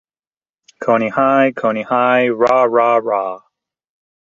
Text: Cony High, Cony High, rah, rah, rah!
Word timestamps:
Cony 0.81 1.09
High, 1.09 1.51
Cony 1.55 1.83
High, 1.83 2.29
rah, 2.29 2.63
rah, 2.63 2.95
rah! 2.95 3.41